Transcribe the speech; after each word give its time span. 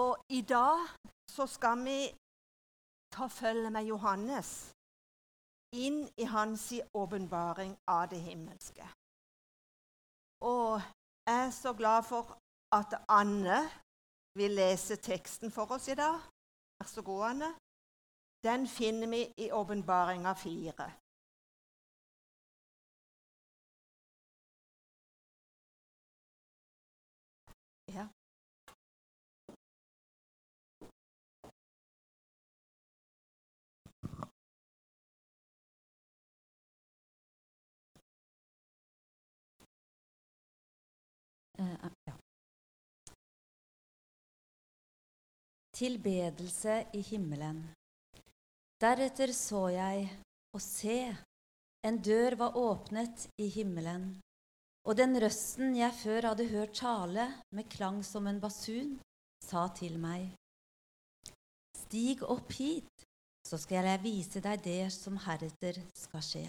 Og 0.00 0.10
i 0.38 0.40
dag 0.56 0.78
så 1.34 1.46
skal 1.56 1.84
vi 1.88 2.00
ta 3.14 3.26
følge 3.40 3.70
med 3.76 3.84
Johannes 3.92 4.50
inn 5.86 6.00
i 6.22 6.26
hans 6.34 6.64
åpenbaring 7.02 7.72
av 7.96 8.08
det 8.12 8.20
himmelske. 8.28 8.86
Og 10.42 10.80
jeg 11.26 11.46
er 11.46 11.50
så 11.62 11.72
glad 11.80 12.02
for 12.12 12.38
at 12.78 12.94
Anne 13.08 13.60
vil 14.38 14.56
lese 14.60 14.96
teksten 14.96 15.50
for 15.56 15.74
oss 15.76 15.88
i 15.88 15.98
dag. 15.98 16.18
Vær 16.78 16.88
så 16.88 17.02
god, 17.02 17.22
Anne. 17.30 17.50
Den 18.46 18.66
finner 18.66 19.08
vi 19.14 19.22
i 19.44 19.50
Åpenbaringa 19.52 20.32
fire. 20.34 20.86
Tilbedelse 45.80 46.74
i 46.92 47.00
himmelen. 47.00 47.62
Deretter 48.82 49.30
så 49.32 49.62
jeg, 49.72 50.10
og 50.52 50.60
se, 50.60 50.96
en 51.88 51.96
dør 52.04 52.34
var 52.42 52.56
åpnet 52.60 53.22
i 53.40 53.46
himmelen, 53.48 54.10
og 54.84 54.98
den 54.98 55.16
røsten 55.24 55.72
jeg 55.78 55.94
før 56.02 56.28
hadde 56.28 56.50
hørt 56.50 56.74
tale 56.82 57.24
med 57.56 57.70
klang 57.72 58.02
som 58.04 58.28
en 58.28 58.40
basun, 58.42 58.98
sa 59.40 59.62
til 59.78 59.96
meg, 60.02 60.26
Stig 61.78 62.20
opp 62.28 62.52
hit, 62.58 63.06
så 63.48 63.56
skal 63.56 63.88
jeg 63.88 64.02
vise 64.04 64.42
deg 64.44 64.60
det 64.62 64.82
som 64.92 65.16
heretter 65.24 65.80
skal 65.96 66.22
skje. 66.26 66.42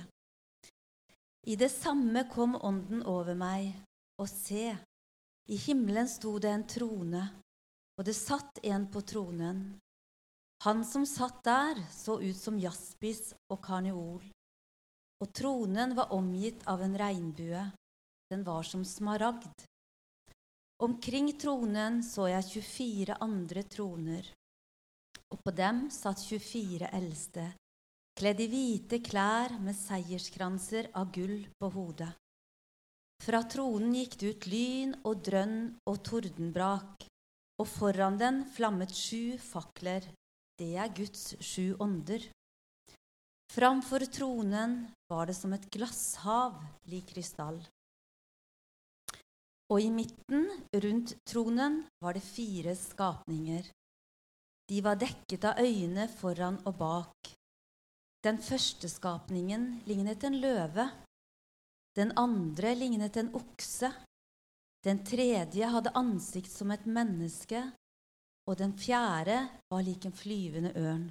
I 1.48 1.56
det 1.56 1.72
samme 1.72 2.26
kom 2.36 2.60
Ånden 2.60 3.06
over 3.08 3.40
meg, 3.40 3.72
og 4.20 4.28
se, 4.28 4.76
i 5.48 5.62
himmelen 5.70 6.12
sto 6.12 6.36
det 6.44 6.52
en 6.52 6.68
trone, 6.68 7.24
og 7.98 8.06
det 8.08 8.16
satt 8.18 8.62
en 8.64 8.88
på 8.92 9.02
tronen. 9.06 9.64
Han 10.66 10.86
som 10.86 11.06
satt 11.10 11.44
der, 11.44 11.80
så 11.90 12.20
ut 12.22 12.38
som 12.38 12.60
jaspis 12.62 13.32
og 13.50 13.64
karneol, 13.66 14.22
og 15.22 15.34
tronen 15.38 15.96
var 15.98 16.14
omgitt 16.14 16.62
av 16.70 16.82
en 16.86 16.98
regnbue. 16.98 17.64
Den 18.32 18.46
var 18.46 18.64
som 18.64 18.86
smaragd. 18.86 19.66
Omkring 20.82 21.34
tronen 21.38 22.00
så 22.06 22.30
jeg 22.32 22.48
24 22.64 23.18
andre 23.22 23.64
troner, 23.70 24.30
og 25.30 25.42
på 25.46 25.54
dem 25.54 25.84
satt 25.94 26.24
24 26.26 26.90
eldste, 26.98 27.44
kledd 28.18 28.42
i 28.42 28.48
hvite 28.50 29.02
klær 29.06 29.58
med 29.62 29.78
seierskranser 29.78 30.90
av 30.98 31.12
gull 31.14 31.44
på 31.62 31.70
hodet. 31.76 32.10
Fra 33.22 33.44
tronen 33.46 33.94
gikk 33.94 34.18
det 34.18 34.34
ut 34.34 34.50
lyn 34.50 34.96
og 35.06 35.22
drønn 35.28 35.60
og 35.86 36.02
tordenbrak, 36.08 37.06
og 37.62 37.68
foran 37.70 38.18
den 38.18 38.42
flammet 38.56 38.94
sju 38.96 39.38
fakler. 39.38 40.06
Det 40.58 40.74
er 40.82 40.94
Guds 40.98 41.36
sju 41.46 41.76
ånder. 41.82 42.24
Framfor 43.52 44.06
tronen 44.10 44.88
var 45.12 45.28
det 45.30 45.36
som 45.38 45.54
et 45.54 45.68
glasshav 45.74 46.58
lik 46.90 47.12
krystall. 47.12 47.60
Og 49.72 49.80
i 49.80 49.92
midten, 49.94 50.48
rundt 50.74 51.14
tronen, 51.28 51.84
var 52.04 52.18
det 52.18 52.24
fire 52.26 52.74
skapninger. 52.76 53.70
De 54.72 54.82
var 54.84 55.00
dekket 55.00 55.46
av 55.48 55.62
øyne 55.62 56.08
foran 56.12 56.60
og 56.66 56.76
bak. 56.80 57.32
Den 58.24 58.40
første 58.42 58.90
skapningen 58.92 59.82
lignet 59.88 60.24
en 60.28 60.40
løve. 60.44 60.90
Den 61.96 62.12
andre 62.20 62.74
lignet 62.76 63.18
en 63.20 63.32
okse. 63.36 63.92
Den 64.86 65.04
tredje 65.06 65.68
hadde 65.70 65.94
ansikt 65.98 66.52
som 66.52 66.72
et 66.74 66.86
menneske. 66.86 67.64
Og 68.50 68.58
den 68.58 68.74
fjerde 68.74 69.38
var 69.70 69.84
lik 69.86 70.08
en 70.10 70.16
flyvende 70.18 70.74
ørn. 70.76 71.10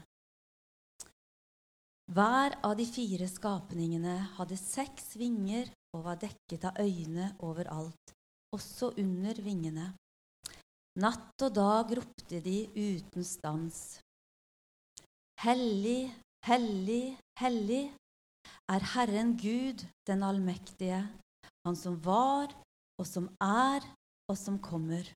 Hver 2.11 2.57
av 2.67 2.75
de 2.75 2.85
fire 2.91 3.29
skapningene 3.31 4.17
hadde 4.35 4.59
seks 4.59 5.13
vinger 5.15 5.69
og 5.95 6.03
var 6.09 6.19
dekket 6.19 6.65
av 6.67 6.81
øyne 6.83 7.29
overalt, 7.47 8.15
også 8.51 8.91
under 8.99 9.39
vingene. 9.47 9.93
Natt 10.99 11.45
og 11.47 11.55
dag 11.55 11.93
ropte 12.01 12.41
de 12.43 12.65
uten 12.75 13.23
stans. 13.25 14.01
Hellig, 15.45 16.11
hellig, 16.51 17.15
hellig 17.39 17.85
er 18.75 18.89
Herren 18.97 19.37
Gud 19.39 19.87
den 20.11 20.27
allmektige, 20.27 21.05
Han 21.67 21.77
som 21.77 22.01
var, 22.03 22.51
og 23.01 23.09
som 23.09 23.27
er, 23.41 23.87
og 24.29 24.37
som 24.39 24.59
kommer. 24.63 25.09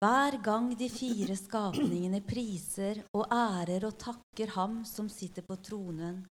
Hver 0.00 0.38
gang 0.42 0.70
de 0.80 0.88
fire 0.88 1.36
skapningene 1.36 2.22
priser 2.24 3.02
og 3.12 3.26
ærer 3.36 3.84
og 3.84 3.98
takker 4.00 4.54
Ham 4.56 4.78
som 4.88 5.10
sitter 5.12 5.44
på 5.44 5.58
tronen, 5.60 6.22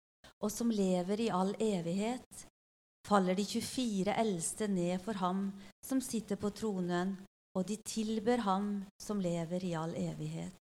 og 0.41 0.50
som 0.52 0.72
lever 0.74 1.22
i 1.28 1.29
all 1.29 1.53
evighet, 1.62 2.46
faller 3.06 3.38
de 3.38 3.46
24 3.46 4.16
eldste 4.24 4.68
ned 4.68 4.97
for 5.06 5.22
Ham 5.22 5.52
som 5.85 6.02
sitter 6.02 6.40
på 6.41 6.50
tronen, 6.50 7.13
og 7.53 7.68
de 7.69 7.78
tilber 7.85 8.41
Ham 8.47 8.72
som 9.02 9.22
lever 9.22 9.66
i 9.69 9.75
all 9.78 9.94
evighet. 9.94 10.58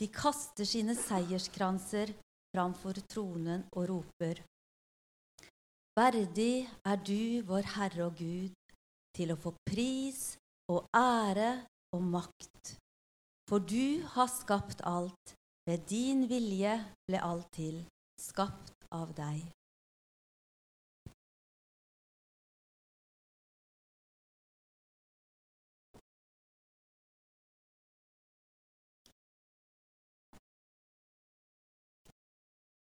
De 0.00 0.10
kaster 0.12 0.66
sine 0.68 0.98
seierskranser 0.98 2.12
framfor 2.52 2.98
tronen 3.06 3.64
og 3.72 3.88
roper:" 3.88 4.42
Verdig 5.96 6.68
er 6.84 6.98
du, 7.00 7.40
vår 7.48 7.64
Herre 7.76 8.04
og 8.04 8.18
Gud, 8.18 8.65
til 9.16 9.32
å 9.32 9.40
få 9.40 9.54
pris 9.68 10.36
og 10.72 10.86
ære 10.96 11.50
og 11.96 12.02
makt. 12.14 12.76
For 13.48 13.62
du 13.62 14.02
har 14.14 14.30
skapt 14.30 14.82
alt, 14.84 15.36
ved 15.66 15.86
din 15.90 16.26
vilje 16.30 16.78
ble 17.08 17.20
alt 17.22 17.52
til, 17.54 17.84
skapt 18.20 18.86
av 18.94 19.14
deg. 19.18 19.44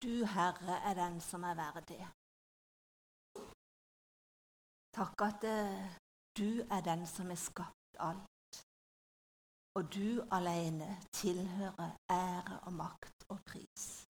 Du, 0.04 0.24
Herre, 0.28 0.82
er 0.84 0.94
den 0.98 1.20
som 1.24 1.44
er 1.48 1.54
verdig. 1.56 2.02
Takk 4.94 5.22
at 5.26 5.46
eh, 5.48 5.94
du 6.38 6.60
er 6.70 6.80
den 6.80 7.06
som 7.06 7.26
har 7.26 7.36
skapt 7.36 7.98
alt. 7.98 8.30
Og 9.74 9.94
du 9.94 10.22
alene 10.30 10.88
tilhører 11.12 11.90
ære 12.10 12.60
og 12.66 12.72
makt 12.72 13.24
og 13.28 13.38
pris. 13.50 14.06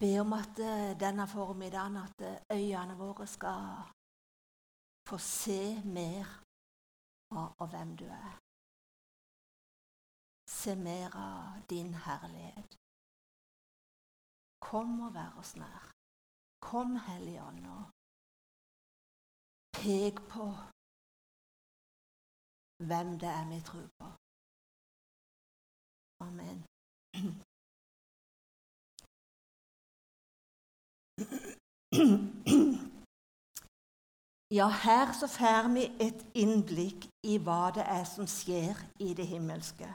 Be 0.00 0.20
om 0.20 0.32
at 0.32 0.58
eh, 0.58 1.00
denne 1.00 1.26
formiddagen 1.28 1.96
at 1.96 2.20
eh, 2.20 2.42
øynene 2.58 2.96
våre 2.98 3.26
skal 3.26 3.82
få 5.08 5.18
se 5.18 5.82
mer 5.84 6.26
av 7.34 7.66
hvem 7.70 7.96
du 7.96 8.06
er. 8.06 8.38
Se 10.50 10.74
mer 10.76 11.16
av 11.16 11.62
din 11.70 11.94
herlighet. 11.94 12.76
Kom 14.60 15.00
og 15.06 15.14
vær 15.14 15.38
oss 15.42 15.56
nær. 15.56 15.90
Kom, 16.62 16.96
Hellige 17.06 17.42
Ånd, 17.42 17.66
pek 19.82 20.16
på 20.32 20.46
hvem 22.88 23.08
det 23.22 23.30
er 23.38 23.44
vi 23.52 23.60
tror 23.68 23.88
på. 23.98 24.06
Amen. 26.26 26.58
Ja, 34.58 34.68
her 34.86 35.06
så 35.20 35.26
får 35.38 35.68
vi 35.74 35.84
et 36.06 36.22
innblikk 36.42 37.00
i 37.32 37.34
hva 37.44 37.70
det 37.76 37.84
er 37.98 38.06
som 38.14 38.26
skjer 38.26 38.76
i 39.06 39.14
det 39.18 39.26
himmelske. 39.32 39.88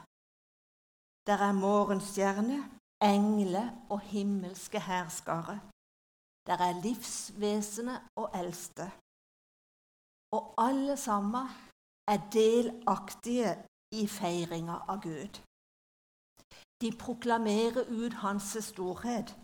Der 1.28 1.38
er 1.48 1.52
morgenstjerne, 1.66 2.58
engler 3.02 3.68
og 3.92 4.00
himmelske 4.00 4.80
herskere. 4.80 5.60
Der 6.48 6.58
er 6.68 6.80
livsvesenet 6.84 8.00
og 8.20 8.30
eldste. 8.40 8.86
Og 10.34 10.54
alle 10.58 10.96
sammen 10.96 11.46
er 12.12 12.18
delaktige 12.32 13.52
i 14.00 14.06
feiringa 14.06 14.76
av 14.88 15.02
Gud. 15.02 15.42
De 16.80 16.88
proklamerer 17.04 17.84
ut 17.88 18.14
hans 18.24 18.56
storhet 18.60 19.36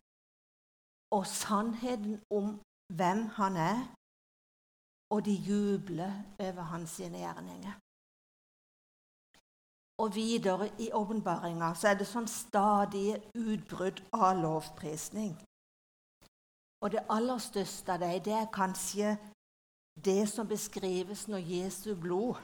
og 1.17 1.27
sannheten 1.27 2.21
om 2.31 2.61
hvem 2.99 3.27
han 3.39 3.57
er, 3.57 3.81
og 5.13 5.25
de 5.25 5.35
jubler 5.51 6.13
over 6.39 6.63
hans 6.73 6.97
gjerninger. 6.99 7.75
Og 10.03 10.15
videre 10.15 10.67
i 10.81 10.91
åpenbaringa 10.93 11.69
er 11.89 11.99
det 11.99 12.09
sånn 12.09 12.29
stadige 12.29 13.21
utbrudd 13.39 14.01
av 14.13 14.41
lovprisning. 14.41 15.35
Og 16.83 16.91
det 16.95 17.05
aller 17.15 17.39
største 17.39 17.93
av 17.95 18.01
dem, 18.03 18.23
det 18.27 18.35
er 18.35 18.49
kanskje 18.53 19.13
det 19.97 20.29
som 20.29 20.49
beskrives 20.49 21.29
når 21.29 21.39
Jesu 21.39 21.95
blod, 21.95 22.41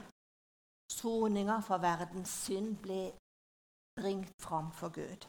soninga 0.91 1.59
for 1.65 1.81
verdens 1.81 2.29
synd, 2.45 2.75
ble 2.83 3.11
bringt 3.99 4.33
fram 4.41 4.71
for 4.71 4.89
Gud. 4.93 5.27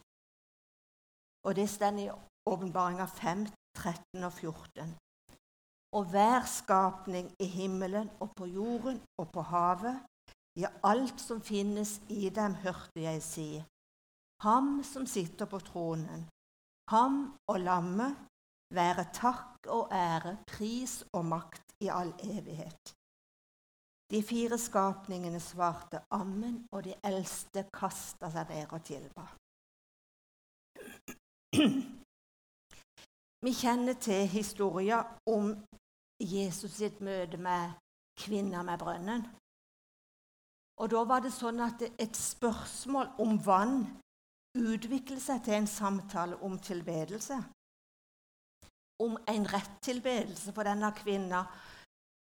Og 1.46 1.56
det 1.56 1.68
står 1.70 1.98
i 1.98 2.10
åpenbaringa 2.46 3.06
5, 3.06 3.46
13 3.76 4.24
og 4.24 4.32
14. 4.32 4.96
Og 5.96 6.04
hver 6.10 6.44
skapning 6.46 7.32
i 7.40 7.46
himmelen 7.46 8.10
og 8.20 8.30
på 8.36 8.46
jorden 8.46 9.00
og 9.18 9.32
på 9.32 9.40
havet, 9.40 10.02
ja, 10.56 10.68
alt 10.84 11.20
som 11.20 11.40
finnes 11.42 12.00
i 12.08 12.28
dem, 12.28 12.54
hørte 12.54 13.00
jeg 13.02 13.22
si. 13.22 13.48
Ham 14.42 14.82
som 14.84 15.06
sitter 15.06 15.46
på 15.46 15.58
tronen, 15.58 16.28
ham 16.90 17.34
og 17.48 17.60
lammet, 17.60 18.16
være 18.74 19.08
takk 19.12 19.66
og 19.66 19.90
ære, 19.92 20.36
pris 20.46 21.02
og 21.12 21.24
makt 21.26 21.69
i 21.80 21.88
all 21.88 22.12
evighet. 22.24 22.94
De 24.10 24.22
fire 24.22 24.58
skapningene 24.58 25.40
svarte 25.40 26.00
ammen, 26.10 26.64
og 26.72 26.84
de 26.84 26.94
eldste 27.06 27.64
kasta 27.72 28.30
seg 28.34 28.48
der 28.50 28.74
og 28.74 28.82
tilba. 28.84 29.26
Vi 33.44 33.52
kjenner 33.56 33.94
til 34.02 34.26
historien 34.28 35.04
om 35.30 35.54
Jesus 36.20 36.74
sitt 36.76 37.00
møte 37.00 37.38
med 37.40 37.72
kvinna 38.20 38.62
med 38.62 38.78
brønnen. 38.78 39.22
Og 40.80 40.90
Da 40.90 41.04
var 41.04 41.20
det 41.24 41.32
sånn 41.32 41.60
at 41.60 41.82
et 41.86 42.16
spørsmål 42.16 43.14
om 43.20 43.38
vann 43.44 43.82
utviklet 44.56 45.22
seg 45.22 45.42
til 45.44 45.58
en 45.60 45.68
samtale 45.68 46.36
om 46.44 46.58
tilbedelse. 46.58 47.36
Om 49.00 49.18
en 49.28 49.46
rett 49.48 49.76
tilbedelse 49.84 50.52
for 50.56 50.68
denne 50.68 50.92
kvinna. 50.96 51.44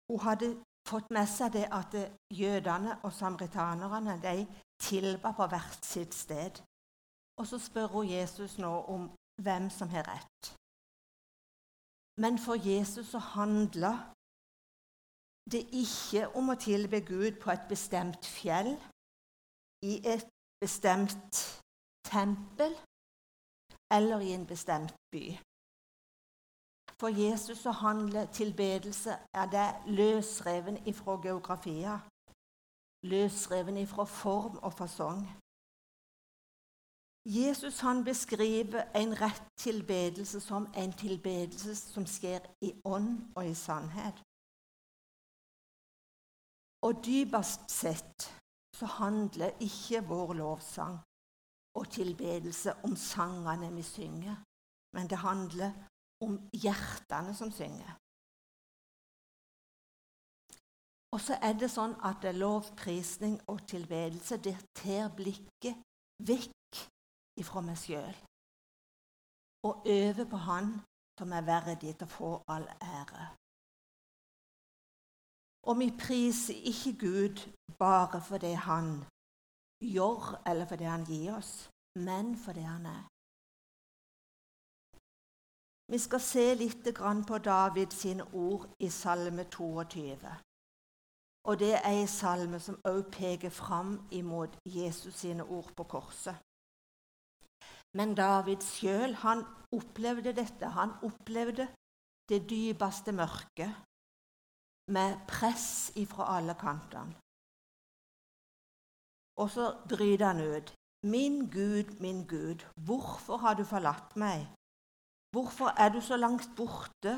Hun 0.10 0.20
hadde 0.20 0.50
fått 0.88 1.10
med 1.12 1.28
seg 1.28 1.54
det 1.58 1.68
at 1.72 1.96
jødene 2.32 3.00
og 3.04 3.14
samaritanerne 3.14 4.16
de 4.24 4.48
tilba 4.80 5.34
på 5.36 5.48
hvert 5.52 5.86
sitt 5.86 6.16
sted. 6.16 6.62
Og 7.40 7.48
så 7.48 7.60
spør 7.60 7.88
hun 7.88 8.10
Jesus 8.10 8.58
nå 8.58 8.72
om 8.94 9.10
hvem 9.44 9.70
som 9.70 9.90
har 9.90 10.08
rett. 10.08 10.54
Men 12.22 12.40
for 12.40 12.58
Jesus 12.58 13.12
så 13.14 13.20
handla 13.20 13.92
det 15.52 15.64
ikke 15.72 16.28
om 16.36 16.50
å 16.50 16.60
tilbe 16.60 17.04
Gud 17.06 17.38
på 17.44 17.52
et 17.54 17.68
bestemt 17.70 18.26
fjell, 18.26 18.74
i 19.86 20.00
et 20.02 20.26
bestemt 20.60 21.38
tempel 22.08 22.74
eller 23.94 24.20
i 24.26 24.34
en 24.34 24.48
bestemt 24.48 24.96
by. 25.14 25.38
For 26.98 27.14
Jesus 27.14 27.66
å 27.70 27.76
handle 27.78 28.26
tilbedelse 28.34 29.14
er 29.34 29.50
det 29.54 29.68
løsreven 30.00 30.80
ifra 30.90 31.18
geografia, 31.22 32.00
løsreven 33.06 33.78
ifra 33.78 34.06
form 34.10 34.58
og 34.58 34.74
fasong. 34.74 35.28
Jesus 37.28 37.80
han 37.80 38.04
beskriver 38.04 38.88
en 38.96 39.14
rett 39.22 39.44
tilbedelse 39.60 40.40
som 40.42 40.68
en 40.74 40.94
tilbedelse 40.94 41.76
som 41.76 42.06
skjer 42.08 42.46
i 42.64 42.72
ånd 42.86 43.20
og 43.36 43.46
i 43.46 43.54
sannhet. 43.54 44.24
Og 46.88 47.04
dypest 47.06 47.68
sett 47.72 48.30
så 48.78 48.86
handler 48.86 49.58
ikke 49.60 50.02
vår 50.08 50.34
lovsang 50.40 50.98
og 51.78 51.90
tilbedelse 51.92 52.74
om 52.84 52.96
sangene 52.96 53.70
vi 53.76 53.84
synger, 53.84 54.36
men 54.96 55.10
det 55.10 55.18
handler 55.18 55.74
om 56.26 56.38
hjertene 56.54 57.34
som 57.38 57.52
synger. 57.54 57.96
Og 61.16 61.22
så 61.24 61.38
er 61.42 61.56
det 61.56 61.70
sånn 61.72 61.96
at 62.06 62.26
lovprisning 62.36 63.40
og 63.48 63.64
tilbedelse 63.70 64.38
det 64.44 64.58
tar 64.76 65.14
blikket 65.16 65.80
vekk 66.28 66.82
ifra 67.40 67.64
meg 67.64 67.80
sjøl 67.80 68.18
og 69.68 69.84
øve 69.86 70.26
på 70.30 70.38
Han 70.38 70.82
som 71.20 71.32
er 71.34 71.42
verdig 71.42 71.96
til 71.98 72.06
å 72.06 72.14
få 72.14 72.32
all 72.54 72.68
ære. 72.82 73.26
Og 75.68 75.80
vi 75.82 75.90
priser 76.00 76.60
ikke 76.72 76.94
Gud 77.02 77.42
bare 77.80 78.22
for 78.22 78.38
det 78.38 78.56
Han 78.70 79.04
gjør, 79.84 80.42
eller 80.46 80.66
for 80.66 80.76
det 80.76 80.88
Han 80.88 81.06
gir 81.06 81.36
oss, 81.36 81.70
men 81.96 82.38
for 82.38 82.54
det 82.54 82.64
Han 82.64 82.86
er. 82.86 83.04
Vi 85.88 85.98
skal 86.04 86.20
se 86.20 86.54
litt 86.56 86.90
på 87.28 87.38
David 87.40 87.94
sine 87.96 88.24
ord 88.34 88.68
i 88.80 88.90
Salme 88.90 89.44
22. 89.44 90.18
Og 91.48 91.60
det 91.60 91.76
er 91.76 91.94
en 91.96 92.08
salme 92.08 92.60
som 92.60 92.80
også 92.84 93.12
peker 93.12 93.50
fram 93.50 93.94
imot 94.12 94.58
Jesus 94.66 95.16
sine 95.16 95.44
ord 95.44 95.72
på 95.76 95.84
korset. 95.84 96.36
Men 97.96 98.16
David 98.16 98.62
sjøl, 98.62 99.16
opplevde 99.72 100.34
dette. 100.36 100.68
Han 100.68 100.92
opplevde 101.04 101.68
det 102.30 102.50
dypeste 102.50 103.12
mørket 103.12 103.72
med 104.92 105.16
press 105.28 105.92
ifra 105.96 106.36
alle 106.36 106.56
kantene. 106.60 107.16
Og 109.40 109.50
så 109.56 109.72
bryter 109.88 110.34
han 110.34 110.42
ut. 110.42 110.74
Min 111.04 111.48
Gud, 111.50 112.00
min 112.02 112.28
Gud, 112.28 112.66
hvorfor 112.76 113.38
har 113.38 113.54
du 113.54 113.64
forlatt 113.64 114.16
meg? 114.16 114.57
Hvorfor 115.38 115.70
er 115.84 115.90
du 115.90 116.02
så 116.02 116.18
langt 116.18 116.46
borte 116.58 117.14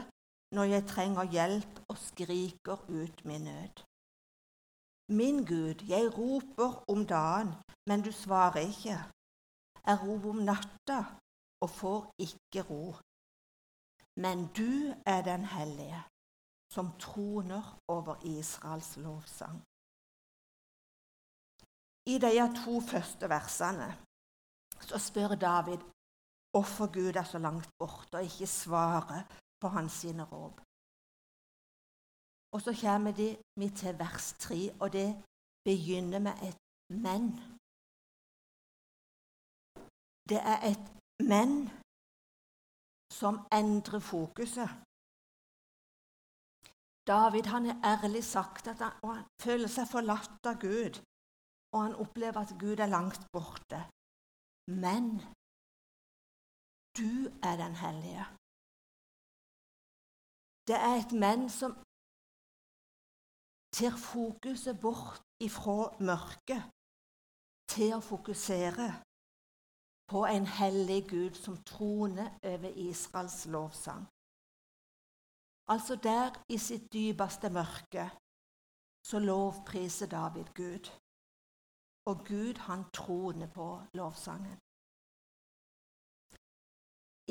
når 0.55 0.65
jeg 0.73 0.83
trenger 0.93 1.23
hjelp 1.35 1.73
og 1.91 1.97
skriker 2.09 2.77
ut 2.99 3.17
min 3.29 3.43
nød? 3.47 3.75
Min 5.19 5.37
Gud, 5.51 5.77
jeg 5.93 6.05
roper 6.17 6.71
om 6.93 7.05
dagen, 7.17 7.49
men 7.89 7.99
du 8.05 8.11
svarer 8.23 8.59
ikke 8.71 8.97
Jeg 9.89 9.97
roper 10.03 10.29
om 10.29 10.41
natta 10.51 10.99
og 11.63 11.69
får 11.81 12.01
ikke 12.25 12.61
ro. 12.69 12.85
Men 14.23 14.37
du 14.59 14.73
er 15.13 15.21
den 15.31 15.45
hellige, 15.55 16.01
som 16.75 16.85
troner 17.05 17.63
over 17.95 18.15
Israels 18.37 18.91
lovsang. 19.05 19.57
I 22.13 22.15
de 22.25 22.31
to 22.63 22.73
første 22.91 23.25
versene 23.35 23.89
så 24.87 24.97
spør 25.07 25.31
David 25.47 25.81
hvorfor 26.51 26.87
Gud 26.97 27.15
er 27.21 27.27
så 27.33 27.39
langt 27.47 27.69
borte 27.79 28.15
og 28.17 28.23
ikke 28.29 28.47
svarer 28.47 29.23
på 29.61 29.67
hans 29.75 29.93
sine 30.01 30.23
råp. 30.33 30.57
Og 32.53 32.59
så 32.65 32.71
kommer 32.81 33.11
de 33.21 33.29
til 33.79 33.93
vers 34.03 34.33
tre, 34.45 34.59
og 34.81 34.87
det 34.97 35.09
begynner 35.67 36.19
med 36.27 36.35
et 36.47 36.57
'men'. 36.89 37.37
Det 40.29 40.39
er 40.53 40.59
et 40.71 40.85
men 41.31 41.51
som 43.19 43.33
endrer 43.59 43.99
fokuset. 43.99 44.69
David 47.11 47.45
han 47.53 47.65
er 47.71 47.77
ærlig 47.93 48.23
sagt 48.23 48.67
at 48.67 48.79
han, 48.85 48.93
han 49.03 49.25
føler 49.45 49.69
seg 49.75 49.85
forlatt 49.95 50.49
av 50.51 50.55
Gud, 50.67 50.93
og 51.73 51.79
han 51.85 51.95
opplever 52.03 52.39
at 52.41 52.55
Gud 52.63 52.77
er 52.79 52.93
langt 52.97 53.23
borte. 53.33 53.79
Men 54.85 55.05
du 56.99 57.11
er 57.49 57.55
den 57.63 57.75
hellige. 57.85 58.25
Det 60.67 60.77
er 60.87 60.95
et 61.01 61.13
menn 61.23 61.45
som 61.59 61.71
tar 63.77 63.95
fokuset 64.11 64.75
bort 64.85 65.21
ifra 65.47 65.79
mørket 66.09 66.63
til 67.73 67.95
å 67.97 68.05
fokusere 68.11 68.89
på 70.11 70.19
en 70.35 70.47
hellig 70.59 71.01
Gud 71.13 71.33
som 71.43 71.55
troner 71.71 72.29
over 72.51 72.71
Israels 72.89 73.45
lovsang. 73.55 74.03
Altså 75.73 75.95
der 76.09 76.29
i 76.55 76.57
sitt 76.57 76.85
dypeste 76.93 77.49
mørke 77.59 78.05
så 79.09 79.19
lovpriser 79.19 80.07
David 80.17 80.47
Gud. 80.61 80.85
Og 82.09 82.15
Gud, 82.31 82.55
han 82.67 82.81
troner 82.99 83.47
på 83.57 83.67
lovsangen. 83.93 84.57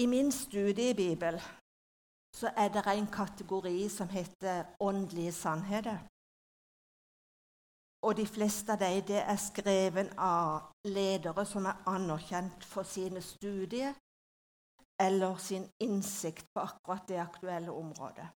I 0.03 0.07
min 0.07 0.33
studiebibel 0.33 1.41
så 2.37 2.51
er 2.57 2.69
det 2.69 2.87
en 2.87 3.07
kategori 3.07 3.89
som 3.89 4.09
heter 4.09 4.65
åndelige 4.81 5.33
sannheter. 5.33 5.99
Og 8.07 8.17
de 8.17 8.27
fleste 8.27 8.73
av 8.73 8.79
dem 8.79 9.03
det 9.11 9.19
er 9.19 9.41
skrevet 9.43 10.13
av 10.19 10.71
ledere 10.85 11.45
som 11.47 11.67
er 11.67 11.83
anerkjent 11.91 12.65
for 12.65 12.87
sine 12.87 13.23
studier 13.23 13.95
eller 15.01 15.37
sin 15.37 15.67
innsikt 15.83 16.47
på 16.55 16.61
akkurat 16.61 17.09
det 17.09 17.19
aktuelle 17.19 17.71
området. 17.71 18.29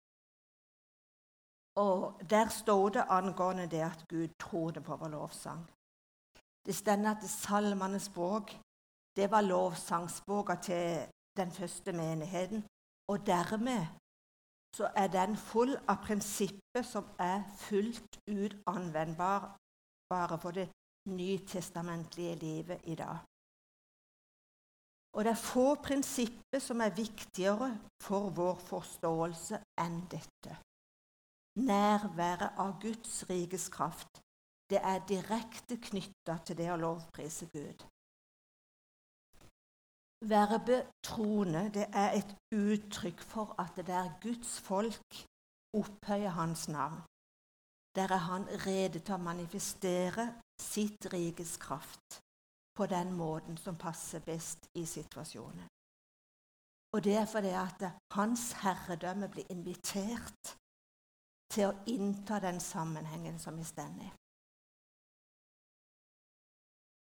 Og 1.77 2.21
Der 2.29 2.47
står 2.49 2.89
det 2.89 3.05
angående 3.09 3.69
det 3.69 3.81
at 3.81 4.05
Gud 4.09 4.27
trodde 4.39 4.81
på 4.81 4.95
vår 4.95 5.09
lovsang. 5.09 5.71
Det 6.65 6.75
stender 6.75 7.11
at 7.11 7.29
Salmenes 7.29 8.09
bok 8.09 8.51
det 9.15 9.31
var 9.31 9.41
lovsangsboka 9.41 10.55
til 10.55 11.07
den 11.37 11.51
første 11.51 11.91
menigheten. 11.91 12.63
Og 13.07 13.25
dermed 13.25 13.87
så 14.75 14.91
er 14.95 15.07
den 15.07 15.35
full 15.37 15.75
av 15.87 15.99
prinsipper 16.05 16.85
som 16.87 17.07
er 17.19 17.43
fullt 17.59 18.19
ut 18.27 18.55
anvendbare 18.67 20.37
for 20.39 20.51
det 20.51 20.69
nytestamentlige 21.09 22.35
livet 22.35 22.79
i 22.83 22.95
dag. 22.95 23.17
Og 25.13 25.23
det 25.23 25.31
er 25.31 25.47
få 25.53 25.75
prinsipper 25.75 26.59
som 26.59 26.81
er 26.81 26.95
viktigere 26.95 27.71
for 28.03 28.29
vår 28.29 28.59
forståelse 28.71 29.59
enn 29.83 29.99
dette. 30.11 30.55
Nærværet 31.59 32.53
av 32.63 32.77
Guds 32.79 33.25
rikes 33.29 33.67
kraft 33.69 34.21
det 34.71 34.79
er 34.83 35.01
direkte 35.07 35.75
knytta 35.83 36.37
til 36.47 36.55
det 36.55 36.69
å 36.71 36.79
lovprise 36.79 37.49
Gud. 37.51 37.83
Verbet 40.21 40.89
trone 41.03 41.69
det 41.73 41.87
er 41.97 42.13
et 42.19 42.35
uttrykk 42.53 43.21
for 43.25 43.55
at 43.61 43.73
det 43.75 43.95
er 43.95 44.19
Guds 44.21 44.59
folk 44.61 45.25
opphøyer 45.73 46.29
hans 46.29 46.67
navn. 46.69 47.01
Der 47.95 48.07
er 48.13 48.23
han 48.29 48.45
rede 48.67 48.99
til 48.99 49.17
å 49.17 49.23
manifestere 49.23 50.27
sitt 50.61 51.09
rikes 51.13 51.57
kraft 51.57 52.21
på 52.77 52.85
den 52.85 53.11
måten 53.17 53.57
som 53.57 53.75
passer 53.77 54.21
best 54.23 54.69
i 54.77 54.85
situasjonen. 54.85 55.67
Og 56.93 57.03
det 57.03 57.15
er 57.17 57.25
fordi 57.25 57.51
at 57.55 57.83
hans 58.11 58.51
herredømme 58.61 59.29
blir 59.31 59.51
invitert 59.51 60.55
til 61.51 61.71
å 61.71 61.77
innta 61.87 62.39
den 62.39 62.59
sammenhengen 62.59 63.39
som 63.39 63.57
vi 63.57 63.63
står 63.67 63.95
i. 64.05 64.09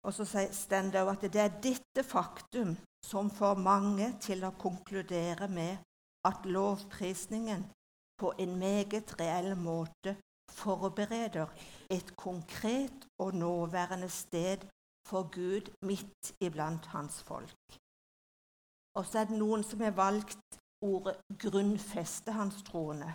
Og 0.03 0.13
så 0.13 0.25
står 0.25 0.91
det 0.93 1.03
at 1.11 1.25
det 1.33 1.41
er 1.41 1.59
dette 1.63 2.03
faktum 2.03 2.77
som 3.05 3.29
får 3.31 3.59
mange 3.59 4.13
til 4.21 4.43
å 4.47 4.55
konkludere 4.59 5.47
med 5.51 5.77
at 6.27 6.45
lovprisningen 6.45 7.65
på 8.19 8.33
en 8.39 8.55
meget 8.59 9.13
reell 9.19 9.55
måte 9.59 10.15
forbereder 10.51 11.47
et 11.89 12.15
konkret 12.17 13.07
og 13.19 13.35
nåværende 13.35 14.09
sted 14.09 14.65
for 15.07 15.29
Gud 15.31 15.71
midt 15.81 16.33
iblant 16.39 16.85
hans 16.85 17.23
folk. 17.23 17.79
Og 18.97 19.05
så 19.05 19.19
er 19.19 19.29
det 19.29 19.39
noen 19.39 19.63
som 19.63 19.81
har 19.81 19.95
valgt 19.95 20.59
ordet 20.81 21.15
'grunnfeste 21.37 22.31
hans 22.31 22.63
trone' 22.69 23.13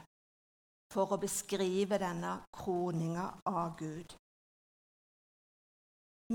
for 0.93 1.13
å 1.13 1.21
beskrive 1.21 1.99
denne 1.99 2.33
kroninga 2.53 3.27
av 3.47 3.77
Gud. 3.79 4.15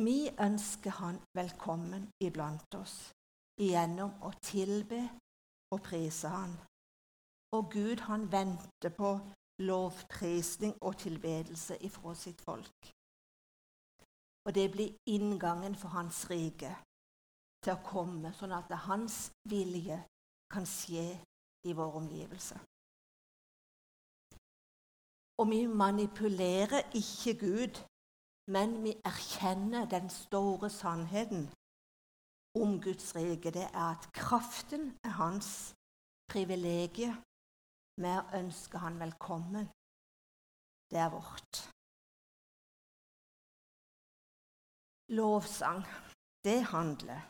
Vi 0.05 0.29
ønsker 0.39 0.91
Han 0.91 1.17
velkommen 1.35 2.05
iblant 2.23 2.75
oss 2.77 3.11
gjennom 3.59 4.13
å 4.23 4.29
tilbe 4.39 4.99
og 5.75 5.81
prise 5.83 6.29
Han. 6.31 6.53
Og 7.57 7.71
Gud 7.73 8.05
han 8.05 8.27
venter 8.31 8.93
på 8.95 9.09
lovprisning 9.59 10.77
og 10.81 10.95
tilbedelse 11.01 11.77
ifra 11.83 12.13
sitt 12.15 12.41
folk. 12.41 12.91
Og 14.45 14.55
det 14.55 14.71
blir 14.71 14.95
inngangen 15.09 15.75
for 15.75 15.91
hans 15.97 16.21
rike 16.29 16.71
til 17.65 17.73
å 17.73 17.83
komme, 17.83 18.31
sånn 18.33 18.55
at 18.55 18.71
hans 18.85 19.31
vilje 19.49 19.99
kan 20.53 20.65
skje 20.69 21.07
i 21.67 21.75
vår 21.75 21.99
omgivelse. 21.99 22.59
Og 25.39 25.49
vi 25.49 25.65
manipulerer 25.67 26.87
ikke 26.95 27.35
Gud, 27.39 27.83
men 28.55 28.83
vi 28.83 28.91
erkjenner 29.05 29.85
den 29.85 30.09
store 30.09 30.69
sannheten 30.69 31.49
om 32.57 32.81
Guds 32.81 33.15
rike. 33.15 33.51
Det 33.51 33.67
er 33.69 33.87
at 33.95 34.09
kraften 34.13 34.97
er 35.03 35.13
hans 35.21 35.49
privilegium. 36.31 37.17
Vi 38.01 38.13
ønsker 38.41 38.77
han 38.85 38.99
velkommen. 38.99 39.65
Det 40.89 40.97
er 41.05 41.09
vårt. 41.13 41.53
Lovsang, 45.09 45.83
det 46.43 46.61
handler 46.63 47.21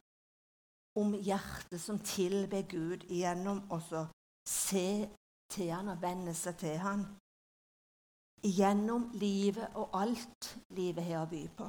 om 0.99 1.13
hjertet 1.13 1.81
som 1.81 1.99
tilber 1.99 2.63
Gud 2.67 3.07
gjennom 3.07 3.63
å 3.71 3.79
se 4.47 5.07
til 5.51 5.71
han 5.71 5.91
og 5.91 6.01
venne 6.01 6.35
seg 6.35 6.59
til 6.59 6.77
han. 6.83 7.05
Gjennom 8.43 9.09
livet 9.19 9.75
og 9.75 9.89
alt 9.99 10.57
livet 10.71 11.03
har 11.03 11.25
å 11.25 11.29
by 11.29 11.43
på. 11.59 11.67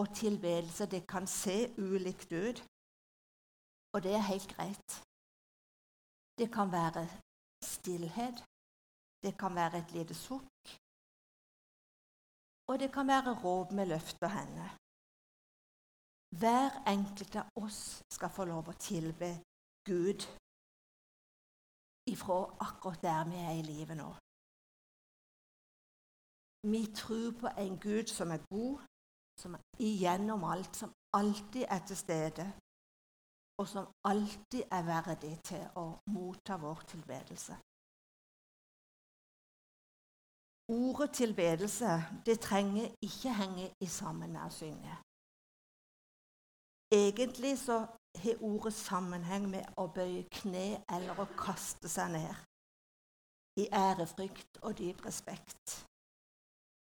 Og 0.00 0.10
tilbedelse, 0.16 0.86
det 0.90 1.06
kan 1.08 1.26
se 1.30 1.70
ulikt 1.78 2.32
ut, 2.32 2.60
og 3.94 4.02
det 4.04 4.12
er 4.18 4.28
helt 4.28 4.48
greit. 4.50 4.96
Det 6.38 6.50
kan 6.52 6.72
være 6.72 7.06
stillhet, 7.64 8.42
det 9.24 9.38
kan 9.38 9.54
være 9.54 9.78
et 9.78 9.92
lite 9.96 10.14
sukk, 10.18 10.74
og 12.68 12.78
det 12.80 12.90
kan 12.92 13.06
være 13.08 13.38
råd 13.44 13.72
med 13.78 13.86
løfta 13.86 14.28
hender. 14.36 14.76
Hver 16.40 16.82
enkelt 16.90 17.36
av 17.36 17.62
oss 17.62 18.02
skal 18.10 18.32
få 18.36 18.44
lov 18.50 18.68
å 18.68 18.78
tilbe 18.80 19.30
Gud 19.86 20.26
ifra 22.10 22.38
akkurat 22.66 23.02
der 23.02 23.28
vi 23.30 23.38
er 23.38 23.54
i 23.54 23.66
livet 23.68 23.96
nå. 23.96 24.10
Vi 26.72 26.82
tror 27.00 27.28
på 27.40 27.48
en 27.64 27.76
Gud 27.86 28.06
som 28.18 28.30
er 28.30 28.40
god, 28.54 28.76
som 29.40 29.54
er 29.54 29.62
igjennom 29.78 30.44
alt, 30.44 30.76
som 30.76 30.90
alltid 31.20 31.64
er 31.74 31.82
til 31.86 31.96
stede, 31.96 32.46
og 33.60 33.66
som 33.68 33.84
alltid 34.10 34.62
er 34.76 34.82
verdig 34.94 35.34
til 35.50 35.64
å 35.82 35.86
motta 36.14 36.56
vår 36.64 36.80
tilbedelse. 36.94 37.54
Ordet 40.68 41.10
tilbedelse 41.20 41.90
det 42.26 42.40
trenger 42.40 42.86
ikke 43.08 43.32
henge 43.40 43.66
i 43.84 43.88
sammen 44.00 44.32
med 44.32 44.42
å 44.46 44.54
synge. 44.60 44.94
Egentlig 47.02 47.58
så 47.58 47.76
har 48.22 48.42
ordet 48.50 48.72
sammenheng 48.72 49.50
med 49.50 49.64
å 49.82 49.84
bøye 49.98 50.24
kne 50.38 50.68
eller 50.94 51.20
å 51.20 51.26
kaste 51.36 51.88
seg 51.96 52.14
ned 52.16 52.32
i 53.62 53.68
ærefrykt 53.86 54.62
og 54.62 54.78
dyp 54.78 55.04
respekt. 55.06 55.84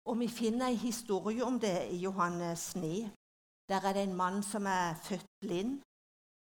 Og 0.06 0.18
Vi 0.18 0.28
finner 0.28 0.66
en 0.66 0.76
historie 0.76 1.44
om 1.44 1.60
det 1.60 1.78
i 1.90 1.96
Johannes 1.96 2.76
9. 2.76 3.10
Der 3.68 3.80
er 3.88 3.92
det 3.92 4.02
en 4.02 4.14
mann 4.14 4.42
som 4.42 4.66
er 4.66 4.94
født 4.94 5.26
blind, 5.40 5.82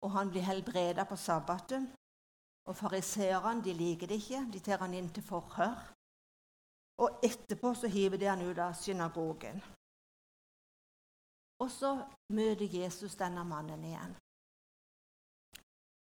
og 0.03 0.11
han 0.11 0.29
blir 0.29 0.41
helbreda 0.41 1.03
på 1.03 1.15
sabbaten. 1.15 1.87
Og 2.67 2.75
Fariseerne 2.75 3.73
liker 3.73 4.07
det 4.07 4.15
ikke, 4.15 4.49
de 4.53 4.59
tar 4.59 4.83
han 4.83 4.93
inn 4.93 5.09
til 5.13 5.23
forhør. 5.23 5.77
Og 7.03 7.19
etterpå 7.23 7.73
så 7.73 7.87
hiver 7.87 8.17
de 8.17 8.25
han 8.25 8.41
ut 8.49 8.59
av 8.59 8.73
synagogen. 8.73 9.61
Og 11.63 11.71
så 11.71 11.91
møter 12.33 12.67
Jesus 12.79 13.15
denne 13.15 13.43
mannen 13.43 13.83
igjen. 13.83 14.15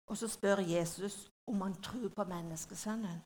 Og 0.09 0.17
så 0.17 0.29
spør 0.29 0.65
Jesus 0.65 1.29
om 1.51 1.61
han 1.61 1.77
tror 1.83 2.09
på 2.09 2.25
menneskesønnen. 2.25 3.21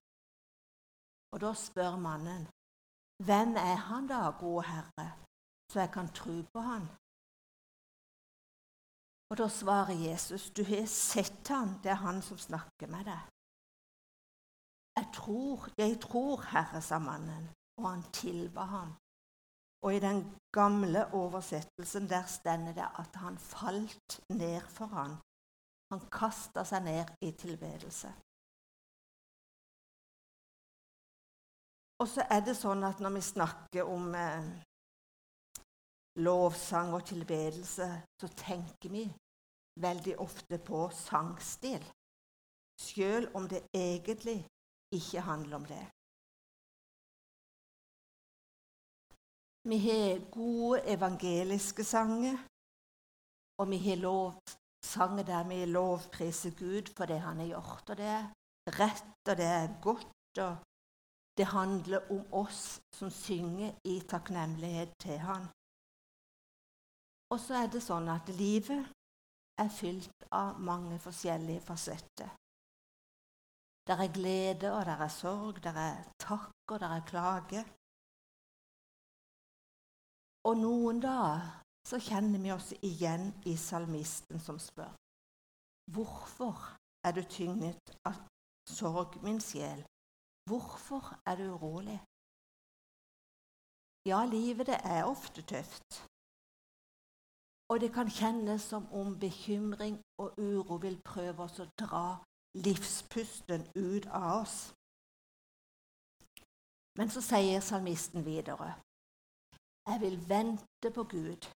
Og 1.32 1.40
da 1.40 1.54
spør 1.54 1.96
mannen, 1.96 2.48
'Hvem 3.26 3.50
er 3.70 3.78
han 3.88 4.04
da, 4.12 4.20
gode 4.44 4.62
Herre, 4.72 5.08
så 5.70 5.76
jeg 5.84 5.90
kan 5.96 6.08
tro 6.20 6.36
på 6.52 6.60
han?' 6.70 6.88
Og 9.30 9.34
da 9.40 9.46
svarer 9.48 9.96
Jesus, 10.08 10.42
'Du 10.50 10.62
har 10.70 10.86
sett 10.86 11.48
han, 11.48 11.68
det 11.82 11.90
er 11.92 12.04
han 12.06 12.22
som 12.28 12.38
snakker 12.48 12.86
med 12.94 13.04
deg.' 13.10 13.28
Jeg 14.98 15.06
tror, 15.18 15.56
jeg 15.78 16.00
tror, 16.06 16.36
Herre, 16.52 16.80
sa 16.82 16.98
mannen, 16.98 17.44
og 17.78 17.84
han 17.90 18.04
tilba 18.12 18.64
ham. 18.76 18.90
Og 19.84 19.94
i 19.94 20.04
den 20.08 20.20
gamle 20.58 21.00
oversettelsen 21.20 22.04
der 22.08 22.26
stender 22.38 22.72
det 22.80 22.88
at 23.02 23.12
han 23.24 23.38
falt 23.38 24.10
ned 24.28 24.60
for 24.76 24.86
ham. 24.86 25.12
Han 25.90 26.02
kasta 26.20 26.64
seg 26.64 26.84
ned 26.90 27.06
i 27.28 27.30
tilbedelse. 27.44 28.10
Og 32.02 32.08
så 32.10 32.24
er 32.34 32.40
det 32.42 32.56
sånn 32.58 32.82
at 32.82 32.98
når 32.98 33.12
vi 33.14 33.20
snakker 33.22 33.86
om 33.86 34.08
eh, 34.18 34.46
lovsang 36.18 36.96
og 36.96 37.04
tilbedelse, 37.06 37.86
så 38.18 38.30
tenker 38.34 38.90
vi 38.90 39.04
veldig 39.82 40.16
ofte 40.20 40.58
på 40.58 40.88
sangstil, 40.98 41.84
sjøl 42.82 43.28
om 43.38 43.46
det 43.46 43.62
egentlig 43.70 44.40
ikke 44.92 45.22
handler 45.28 45.60
om 45.60 45.68
det. 45.68 45.84
Vi 49.70 49.78
har 49.86 50.26
gode 50.34 50.82
evangeliske 50.90 51.86
sanger, 51.86 52.34
og 53.62 53.70
vi 53.70 53.78
har 53.86 54.02
lovsanger 54.02 55.30
der 55.30 55.46
vi 55.46 55.62
lovpriser 55.70 56.58
Gud 56.58 56.90
for 56.96 57.06
det 57.06 57.22
han 57.22 57.38
har 57.44 57.52
gjort. 57.54 57.94
Og 57.94 58.02
det 58.02 58.10
er 58.10 58.26
rett, 58.80 59.16
og 59.30 59.38
det 59.38 59.46
er 59.46 59.80
godt, 59.86 60.42
og 60.42 60.71
det 61.38 61.44
handler 61.44 62.10
om 62.12 62.22
oss 62.32 62.80
som 62.94 63.10
synger 63.10 63.72
i 63.84 64.00
takknemlighet 64.00 64.92
til 65.00 65.18
han. 65.18 65.48
Og 67.32 67.40
så 67.40 67.62
er 67.62 67.70
det 67.72 67.80
sånn 67.80 68.10
at 68.12 68.28
livet 68.36 68.84
er 69.62 69.70
fylt 69.72 70.26
av 70.32 70.60
mange 70.60 70.98
forskjellige 71.00 71.64
fasetter. 71.64 72.34
Der 73.88 74.02
er 74.04 74.12
glede, 74.14 74.72
og 74.72 74.84
der 74.86 75.00
er 75.06 75.08
sorg, 75.08 75.62
der 75.64 75.78
er 75.88 76.04
takk, 76.20 76.52
og 76.70 76.80
der 76.80 76.92
er 76.98 77.06
klage. 77.08 77.62
Og 80.46 80.58
noen 80.58 81.00
dager 81.02 81.48
så 81.88 81.98
kjenner 81.98 82.42
vi 82.42 82.52
oss 82.54 82.72
igjen 82.82 83.32
i 83.46 83.56
salmisten 83.58 84.40
som 84.42 84.58
spør 84.62 84.92
Hvorfor 85.92 86.54
er 87.06 87.14
du 87.16 87.22
tynget 87.26 87.90
av 88.06 88.20
sorg, 88.70 89.18
min 89.22 89.40
sjel? 89.42 89.82
Hvorfor 90.48 91.02
er 91.28 91.34
du 91.40 91.44
urolig? 91.54 92.00
Ja, 94.10 94.24
livet 94.36 94.66
det 94.66 94.78
er 94.94 95.04
ofte 95.04 95.42
tøft. 95.42 95.90
Og 97.70 97.80
det 97.80 97.90
kan 97.92 98.10
kjennes 98.10 98.62
som 98.62 98.92
om 98.92 99.18
bekymring 99.18 100.02
og 100.22 100.28
uro 100.38 100.76
vil 100.76 100.98
prøve 101.04 101.42
oss 101.46 101.60
å 101.62 101.68
dra 101.82 102.06
livspusten 102.66 103.62
ut 103.76 104.06
av 104.06 104.42
oss. 104.42 104.56
Men 106.98 107.08
så 107.14 107.22
sier 107.24 107.60
salmisten 107.60 108.24
videre 108.24 108.74
Jeg 109.88 110.00
vil 110.00 110.18
vente 110.28 110.90
på 110.94 111.04
Gud, 111.14 111.48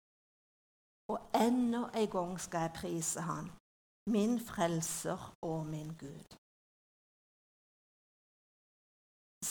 og 1.12 1.19
enda 1.35 1.83
en 2.03 2.11
gang 2.17 2.38
skal 2.41 2.61
jeg 2.67 2.76
prise 2.81 3.21
Han, 3.21 3.50
min 4.07 4.41
frelser 4.41 5.35
og 5.43 5.67
min 5.67 5.93
Gud. 5.99 6.44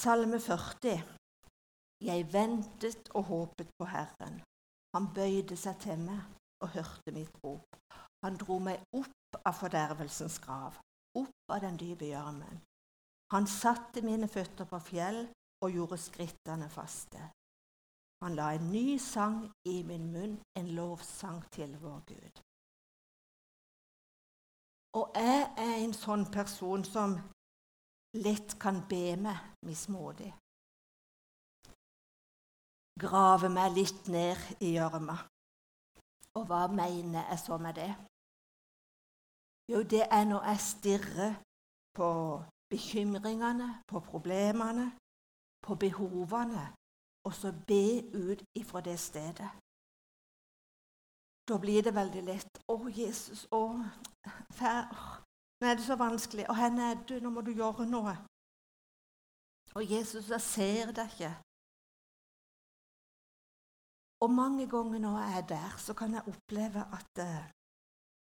Salme 0.03 0.39
40. 0.39 0.99
Jeg 2.01 2.33
ventet 2.33 3.09
og 3.15 3.23
håpet 3.23 3.69
på 3.79 3.85
Herren. 3.87 4.41
Han 4.97 5.05
bøyde 5.15 5.55
seg 5.55 5.77
til 5.79 6.01
meg 6.03 6.25
og 6.59 6.73
hørte 6.73 7.13
mitt 7.15 7.37
rop. 7.43 7.77
Han 8.25 8.35
dro 8.41 8.57
meg 8.59 8.81
opp 8.99 9.37
av 9.47 9.55
fordervelsens 9.61 10.41
grav 10.43 10.75
opp 11.15 11.53
av 11.55 11.61
den 11.63 11.77
dype 11.79 12.09
gjørmen. 12.09 12.59
Han 13.31 13.47
satte 13.47 14.03
mine 14.03 14.27
føtter 14.27 14.67
på 14.67 14.79
fjell 14.83 15.21
og 15.63 15.71
gjorde 15.71 15.99
skrittene 16.01 16.67
faste. 16.73 17.29
Han 18.25 18.35
la 18.35 18.49
en 18.57 18.71
ny 18.73 18.97
sang 18.99 19.37
i 19.71 19.77
min 19.87 20.09
munn, 20.11 20.35
en 20.59 20.73
lovsang 20.75 21.39
til 21.55 21.77
vår 21.79 22.03
Gud. 22.11 22.43
Og 24.99 25.15
jeg 25.15 25.47
er 25.67 25.77
en 25.77 25.95
sånn 25.95 26.27
person 26.33 26.83
som 26.83 27.15
lett 28.13 28.59
kan 28.59 28.81
be 28.89 29.15
meg 29.17 29.37
mismodig. 29.65 30.31
Grave 32.99 33.49
meg 33.49 33.73
litt 33.73 34.07
ned 34.13 34.37
i 34.61 34.75
gjørma. 34.75 35.17
Og 36.37 36.45
hva 36.49 36.67
mener 36.69 37.25
jeg 37.29 37.39
så 37.41 37.57
med 37.57 37.73
det? 37.77 37.91
Jo, 39.71 39.81
det 39.93 40.05
er 40.17 40.25
når 40.29 40.45
jeg 40.51 40.59
stirrer 40.59 41.33
på 41.97 42.09
bekymringene, 42.73 43.69
på 43.87 43.99
problemene, 43.99 44.87
på 45.65 45.75
behovene, 45.75 46.65
og 47.25 47.33
så 47.33 47.53
be 47.67 47.85
ut 48.13 48.41
ifra 48.59 48.81
det 48.81 48.99
stedet. 48.99 49.51
Da 51.47 51.57
blir 51.63 51.81
det 51.83 51.95
veldig 51.95 52.23
lett. 52.23 52.53
'Å, 52.67 52.75
Jesus, 52.99 53.47
å, 53.51 53.63
fær, 54.57 54.85
nå 55.63 55.71
er 55.71 55.79
det 55.79 55.85
så 55.87 55.95
vanskelig. 55.95 56.49
Og 56.51 56.55
hvor 56.59 56.81
er 56.89 57.01
du? 57.07 57.15
Nå 57.23 57.29
må 57.31 57.41
du 57.41 57.51
gjøre 57.55 57.87
noe.' 57.87 58.17
Og 59.75 59.91
Jesus, 59.91 60.29
jeg 60.29 60.41
ser 60.41 60.91
deg 60.97 61.13
ikke. 61.13 61.33
Og 64.23 64.29
mange 64.41 64.65
ganger 64.73 64.99
når 64.99 65.17
jeg 65.19 65.37
er 65.37 65.47
der, 65.55 65.77
så 65.85 65.93
kan 65.93 66.13
jeg 66.13 66.27
oppleve 66.31 66.81
at 66.97 67.13
uh, 67.29 67.43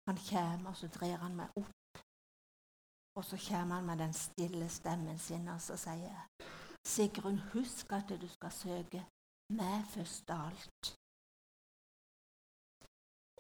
han 0.09 0.19
kommer, 0.31 0.71
og 0.71 0.77
så 0.77 0.89
drar 0.97 1.17
han 1.25 1.37
meg 1.37 1.49
opp. 1.57 2.03
Og 3.17 3.25
så 3.25 3.37
kommer 3.49 3.75
han 3.75 3.87
med 3.87 3.99
den 4.05 4.13
stille 4.13 4.69
stemmen 4.69 5.19
sin 5.19 5.49
og 5.49 5.61
så 5.61 5.77
sier 5.77 6.19
Sigrun, 6.87 7.39
husk 7.53 7.93
at 7.93 8.13
du 8.23 8.29
skal 8.29 8.53
søke 8.53 9.01
meg 9.61 9.87
først 9.95 10.31
av 10.31 10.45
alt. 10.51 10.93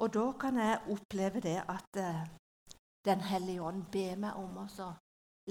Og 0.00 0.08
da 0.18 0.26
kan 0.40 0.56
jeg 0.64 0.82
oppleve 0.94 1.40
det 1.40 1.58
at 1.76 2.02
uh, 2.08 2.24
Den 3.06 3.20
hellige 3.20 3.62
ånd 3.62 3.84
ber 3.92 4.16
meg 4.18 4.38
om 4.40 4.58
å 4.62 4.90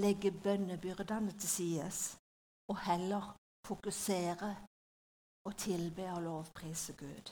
legge 0.03 0.31
bønnebyrdene 0.31 1.31
til 1.39 1.49
sides 1.49 1.99
og 2.67 2.81
heller 2.83 3.31
fokusere 3.67 4.51
og 5.47 5.57
tilbe 5.57 6.09
og 6.11 6.21
lovprise 6.25 6.93
Gud. 6.99 7.31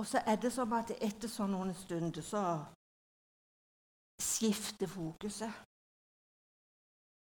Og 0.00 0.06
så 0.06 0.22
er 0.26 0.36
det 0.42 0.50
som 0.52 0.72
at 0.74 0.90
etter 0.98 1.30
sånn 1.30 1.52
noen 1.54 1.74
stunder 1.78 2.24
så 2.26 2.42
skifter 4.18 4.90
fokuset. 4.90 5.52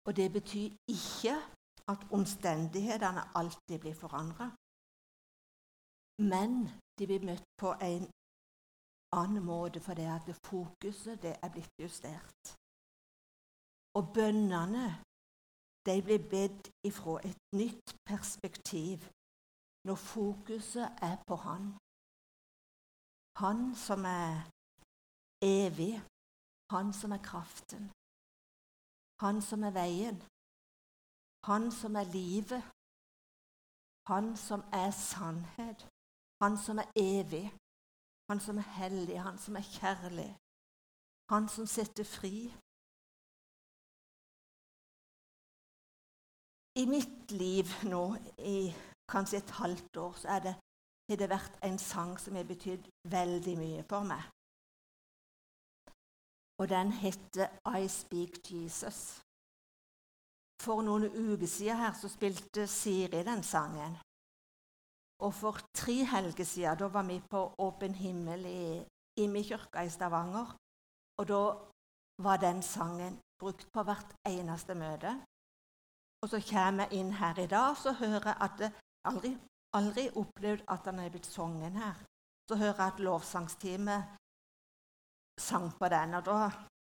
Og 0.08 0.16
det 0.16 0.30
betyr 0.32 0.78
ikke 0.88 1.34
at 1.92 2.06
omstendighetene 2.16 3.26
alltid 3.36 3.82
blir 3.84 3.98
forandra. 3.98 4.48
Men 6.32 6.70
de 7.00 7.08
blir 7.10 7.26
møtt 7.26 7.44
på 7.60 7.74
en 7.90 8.08
annen 9.20 9.44
måte 9.52 9.80
fordi 9.88 10.06
at 10.18 10.30
fokuset 10.46 11.22
det 11.26 11.36
er 11.44 11.50
blitt 11.54 11.74
justert. 11.84 12.44
Og 13.98 14.04
bønnene 14.16 14.88
de 15.88 15.96
blir 16.06 16.24
bedt 16.36 16.66
ifra 16.90 17.14
et 17.30 17.42
nytt 17.62 17.88
perspektiv 18.10 18.98
når 19.86 19.98
fokuset 20.14 20.88
er 21.10 21.16
på 21.28 21.36
Han. 21.46 21.66
Han 23.44 23.60
som 23.86 24.02
er 24.06 24.34
evig, 25.42 25.96
han 26.76 26.88
som 27.00 27.12
er 27.18 27.22
kraften, 27.30 27.84
han 29.24 29.38
som 29.50 29.64
er 29.64 29.74
veien, 29.82 30.18
han 31.50 31.64
som 31.80 31.96
er 32.02 32.08
livet, 32.20 32.64
han 34.12 34.26
som 34.48 34.62
er 34.82 34.92
sannhet, 34.92 35.80
han 36.44 36.54
som 36.66 36.76
er 36.84 36.88
evig, 36.96 37.48
han 38.30 38.40
som 38.40 38.58
er 38.58 38.68
hellig, 38.78 39.22
han 39.22 39.38
som 39.38 39.56
er 39.56 39.66
kjærlig, 39.66 40.30
han 41.34 41.50
som 41.50 41.66
setter 41.68 42.06
fri. 42.06 42.36
I 46.82 46.86
mitt 46.86 47.32
liv 47.32 47.66
nå, 47.90 48.04
i 48.38 48.70
kanskje 49.10 49.38
et 49.42 49.56
halvt 49.62 49.98
år, 49.98 50.14
så 50.22 50.40
det 50.44 50.54
har 51.10 51.18
det 51.18 51.30
vært 51.30 51.58
en 51.66 51.80
sang 51.82 52.14
som 52.22 52.36
har 52.38 52.46
betydd 52.46 52.86
veldig 53.10 53.56
mye 53.58 53.86
for 53.90 54.06
meg. 54.12 54.22
Og 56.62 56.70
den 56.70 56.92
heter 56.92 57.50
I 57.80 57.88
Speak 57.88 58.52
Jesus. 58.52 59.24
For 60.62 60.84
noen 60.84 61.08
uker 61.08 61.48
siden 61.48 61.80
her 61.80 61.94
så 61.96 62.12
spilte 62.12 62.68
Siri 62.68 63.24
den 63.24 63.44
sangen. 63.44 63.98
Og 65.20 65.34
for 65.34 65.60
tre 65.76 66.04
helger 66.14 66.46
siden 66.46 66.78
da 66.80 66.88
var 66.88 67.04
vi 67.04 67.20
på 67.32 67.42
Åpen 67.60 67.96
himmel 67.96 68.46
i 68.46 68.62
Imi-kirka 69.20 69.84
i 69.84 69.90
Stavanger. 69.90 70.56
Og 71.20 71.28
da 71.28 71.42
var 72.24 72.38
den 72.38 72.62
sangen 72.64 73.20
brukt 73.40 73.68
på 73.74 73.84
hvert 73.84 74.16
eneste 74.28 74.76
møte. 74.76 75.12
Og 76.24 76.30
så 76.32 76.40
kommer 76.52 76.88
jeg 76.88 77.00
inn 77.00 77.14
her 77.16 77.40
i 77.40 77.48
dag 77.48 77.78
så 77.78 77.92
hører 77.96 78.32
jeg 78.32 78.38
at 78.48 78.60
jeg 78.60 78.72
aldri 79.08 79.38
aldri 79.78 80.08
opplevd 80.18 80.66
at 80.68 80.86
den 80.86 81.00
er 81.00 81.12
blitt 81.14 81.30
sunget 81.30 81.78
her. 81.78 81.98
Så 82.50 82.58
hører 82.58 82.80
jeg 82.80 82.94
at 82.94 83.00
lovsangsteamet 83.00 84.04
sang 85.40 85.70
på 85.80 85.90
den, 85.90 86.14
og 86.18 86.26
da 86.26 86.50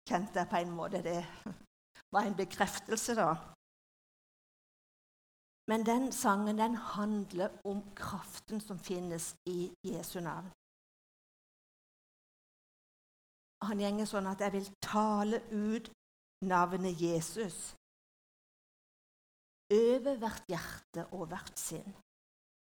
kjente 0.09 0.39
jeg 0.39 0.49
på 0.49 0.61
en 0.61 0.71
måte 0.71 1.01
det 1.03 1.25
var 2.13 2.27
en 2.27 2.37
bekreftelse, 2.37 3.15
da. 3.15 3.33
Men 5.67 5.85
den 5.85 6.11
sangen 6.11 6.57
den 6.57 6.75
handler 6.75 7.49
om 7.67 7.81
kraften 7.95 8.61
som 8.61 8.79
finnes 8.79 9.35
i 9.45 9.73
Jesu 9.83 10.19
navn. 10.19 10.47
Han 13.67 13.81
gjenger 13.81 14.07
sånn 14.07 14.29
at 14.29 14.43
jeg 14.45 14.53
vil 14.53 14.67
tale 14.85 15.41
ut 15.51 15.89
navnet 16.45 17.01
Jesus 17.01 17.73
over 19.73 20.19
hvert 20.21 20.45
hjerte 20.47 21.07
og 21.11 21.25
hvert 21.31 21.57
sinn 21.59 21.95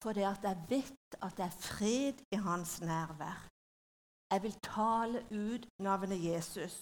fordi 0.03 0.23
at 0.29 0.43
jeg 0.45 0.65
vet 0.69 1.15
at 1.25 1.33
det 1.37 1.45
er 1.47 1.55
fred 1.57 2.19
i 2.31 2.37
hans 2.37 2.77
nærvær. 2.85 3.47
Jeg 4.31 4.43
vil 4.43 4.57
tale 4.61 5.23
ut 5.31 5.65
navnet 5.81 6.21
Jesus 6.21 6.75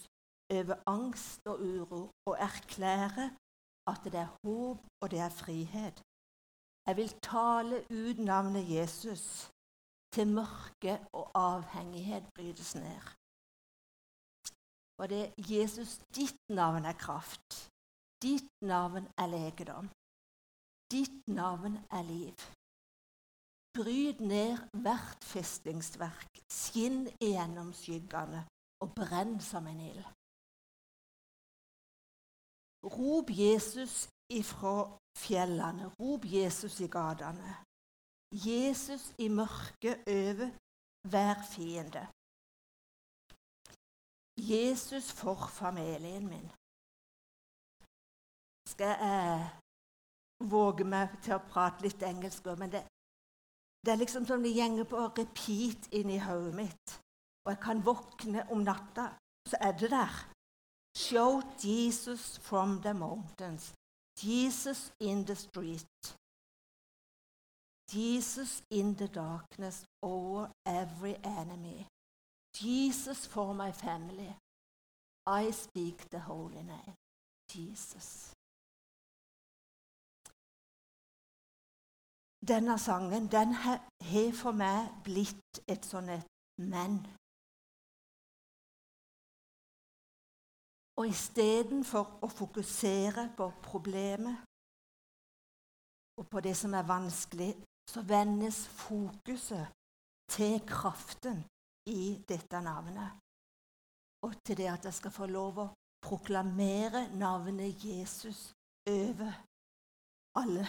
over 0.52 0.76
angst 0.86 1.46
og 1.46 1.60
uro 1.60 2.02
og 2.28 2.34
erklære 2.38 3.30
at 3.90 4.00
det 4.04 4.20
er 4.20 4.34
håp 4.44 4.80
og 5.02 5.10
det 5.10 5.20
er 5.26 5.38
frihet. 5.42 6.02
Jeg 6.86 6.96
vil 6.96 7.12
tale 7.22 7.76
ut 7.90 8.18
navnet 8.18 8.70
Jesus 8.70 9.50
til 10.14 10.26
mørke 10.38 10.94
og 11.18 11.30
avhengighet 11.34 12.24
brytes 12.34 12.74
ned. 12.74 13.02
Og 14.98 15.08
det 15.10 15.20
er 15.24 15.32
Jesus, 15.52 15.98
ditt 16.16 16.40
navn 16.48 16.84
er 16.84 16.96
kraft. 17.06 17.70
Ditt 18.22 18.50
navn 18.62 19.08
er 19.18 19.26
legedom. 19.26 19.88
Ditt 20.92 21.28
navn 21.28 21.76
er 21.90 22.02
liv. 22.02 22.36
Bryt 23.76 24.20
ned 24.20 24.56
hvert 24.72 25.24
festningsverk, 25.32 26.38
skinn 26.48 27.10
igjennom 27.20 27.74
skyggene 27.76 28.46
og 28.80 28.94
brenn 28.96 29.36
som 29.40 29.66
en 29.68 29.82
ild. 29.90 30.15
Rop 32.86 33.30
Jesus 33.30 34.08
ifra 34.30 34.98
fjellene, 35.18 35.90
rop 35.98 36.24
Jesus 36.24 36.80
i 36.80 36.88
gatene. 36.88 37.56
Jesus 38.32 39.14
i 39.18 39.28
mørket 39.28 40.06
over 40.06 40.50
hver 41.08 41.42
fiende. 41.54 42.06
Jesus 44.36 45.12
for 45.12 45.46
familien 45.46 46.28
min. 46.28 46.50
Skal 48.68 48.96
jeg 49.00 49.50
våge 50.50 50.84
meg 50.84 51.16
til 51.24 51.38
å 51.38 51.44
prate 51.48 51.86
litt 51.86 52.02
engelsk 52.04 52.46
òg, 52.50 52.58
men 52.60 52.72
det, 52.74 52.82
det, 53.80 53.92
er 53.92 54.02
liksom 54.02 54.26
som 54.28 54.42
det 54.42 54.52
gjenger 54.52 54.88
på 54.90 55.06
repeat 55.06 55.88
inni 55.96 56.18
hodet 56.20 56.54
mitt. 56.58 56.96
Og 57.46 57.54
jeg 57.54 57.62
kan 57.62 57.84
våkne 57.86 58.44
om 58.52 58.64
natta, 58.66 59.12
så 59.48 59.56
er 59.62 59.78
det 59.78 59.90
der. 59.94 60.18
Show 60.96 61.42
Jesus 61.60 62.38
from 62.42 62.80
the 62.80 62.94
mountains. 62.94 63.74
Jesus 64.16 64.92
in 64.98 65.26
the 65.26 65.36
street. 65.36 65.84
Jesus 67.86 68.62
in 68.70 68.94
the 68.94 69.08
darkness 69.08 69.84
over 70.02 70.48
every 70.64 71.16
enemy. 71.22 71.86
Jesus 72.54 73.26
for 73.26 73.54
my 73.54 73.72
family. 73.72 74.34
I 75.26 75.50
speak 75.50 76.08
the 76.08 76.20
holy 76.20 76.62
name. 76.62 76.94
Jesus. 77.52 78.32
Denne 82.40 82.78
sangen 82.78 83.28
den 83.28 83.52
har 83.52 83.80
for 84.32 84.52
meg 84.52 84.88
blitt 85.04 85.60
et 85.68 85.84
sånn 85.84 86.08
et 86.08 86.26
men. 86.56 87.02
Og 90.96 91.08
istedenfor 91.08 92.18
å 92.24 92.28
fokusere 92.32 93.28
på 93.36 93.50
problemet 93.62 94.44
og 96.16 96.28
på 96.32 96.40
det 96.40 96.54
som 96.56 96.74
er 96.74 96.86
vanskelig, 96.88 97.52
så 97.90 98.02
vendes 98.02 98.62
fokuset 98.68 99.68
til 100.32 100.56
kraften 100.66 101.42
i 101.92 102.16
dette 102.28 102.60
navnet. 102.64 103.20
Og 104.24 104.32
til 104.44 104.56
det 104.56 104.70
at 104.72 104.88
jeg 104.88 104.96
skal 104.96 105.12
få 105.12 105.28
lov 105.28 105.60
å 105.60 105.68
proklamere 106.06 107.06
navnet 107.14 107.84
Jesus 107.84 108.48
over 108.88 109.36
alle 110.40 110.66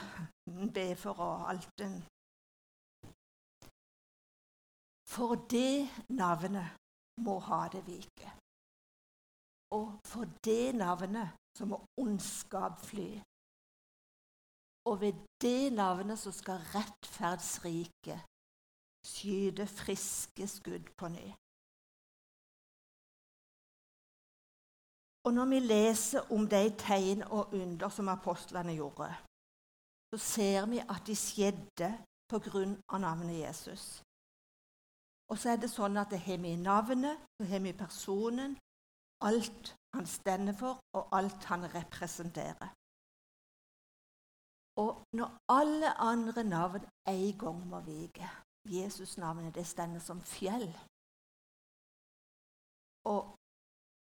be 0.74 0.96
for 0.96 1.20
og 1.20 1.50
alt 1.50 1.70
den. 1.80 1.96
For 5.08 5.36
det 5.50 5.88
navnet 6.10 6.76
må 7.26 7.40
ha 7.40 7.68
det 7.72 7.86
vike. 7.88 8.37
Og 9.75 9.99
for 10.06 10.23
det 10.43 10.75
navnet 10.75 11.30
så 11.58 11.65
må 11.65 11.82
ondskap 11.97 12.80
fly. 12.89 13.10
Og 14.89 15.01
ved 15.01 15.13
det 15.41 15.73
navnet 15.73 16.19
så 16.19 16.32
skal 16.32 16.63
rettferdsriket 16.75 18.19
skyte 19.08 19.67
friske 19.67 20.47
skudd 20.47 20.88
på 20.99 21.08
ny. 21.08 21.27
Og 25.25 25.34
når 25.34 25.45
vi 25.45 25.60
leser 25.60 26.32
om 26.32 26.47
de 26.47 26.69
tegn 26.80 27.23
og 27.23 27.53
under 27.53 27.89
som 27.89 28.08
apostlene 28.08 28.75
gjorde, 28.75 29.10
så 30.13 30.17
ser 30.17 30.65
vi 30.71 30.80
at 30.80 31.01
de 31.08 31.15
skjedde 31.15 31.89
på 32.32 32.39
grunn 32.45 32.77
av 32.88 33.01
navnet 33.03 33.41
Jesus. 33.41 33.84
Og 35.27 35.36
så 35.39 35.51
er 35.51 35.60
det 35.60 35.69
sånn 35.71 35.99
at 35.99 36.13
det 36.13 36.21
har 36.23 36.39
vi 36.39 36.56
navnet, 36.56 37.19
så 37.36 37.47
har 37.51 37.60
vi 37.60 37.73
personen, 37.75 38.56
alt 39.21 39.75
han 39.95 40.06
stender 40.06 40.53
for, 40.53 40.80
og 40.97 41.03
alt 41.17 41.43
han 41.51 41.63
representerer. 41.75 42.69
Og 44.84 44.91
når 45.17 45.30
alle 45.60 45.89
andre 46.12 46.43
navn 46.43 46.84
en 47.08 47.38
gang 47.39 47.60
må 47.71 47.80
vike 47.80 48.27
Jesus-navnet 48.69 49.56
det 49.56 49.67
stender 49.67 49.99
som 49.99 50.21
fjell. 50.21 50.69
Og 53.13 53.21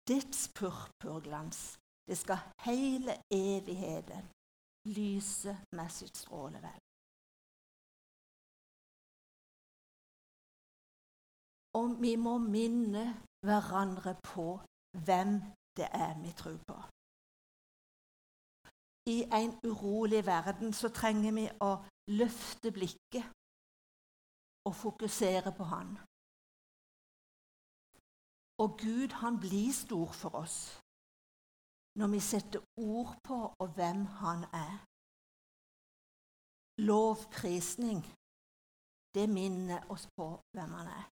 dets 0.08 0.50
purpurglans, 0.60 1.80
det 2.08 2.18
skal 2.18 2.40
hele 2.66 3.14
evigheten 3.32 4.30
lyse 4.98 5.58
med 5.78 5.90
sitt 5.90 6.18
strålevel. 6.18 6.80
Og 11.80 12.02
vi 12.02 12.16
må 12.16 12.38
minne 12.38 13.06
hverandre 13.48 14.16
på 14.34 14.60
hvem 15.06 15.42
det 15.78 15.88
er 16.06 16.14
vi 16.24 16.32
tror 16.42 16.60
på. 16.70 16.78
I 19.16 19.18
en 19.42 19.54
urolig 19.70 20.26
verden 20.26 20.74
så 20.74 20.90
trenger 20.90 21.32
vi 21.40 21.46
å 21.70 21.72
løfte 22.20 22.72
blikket 22.72 23.26
og 24.68 24.76
fokusere 24.76 25.52
på 25.58 25.64
Han. 25.74 25.98
Og 28.62 28.70
Gud, 28.86 29.10
han 29.24 29.40
blir 29.40 29.74
stor 29.74 30.12
for 30.22 30.32
oss 30.44 30.58
når 32.00 32.08
vi 32.08 32.20
setter 32.24 32.62
ord 32.78 33.16
på 33.28 33.38
og 33.62 33.68
hvem 33.78 34.06
han 34.22 34.44
er. 34.68 34.76
Lovprisning, 36.90 38.00
det 39.16 39.28
minner 39.30 39.82
oss 39.94 40.06
på 40.18 40.28
hvem 40.56 40.72
han 40.80 40.88
er. 40.88 41.06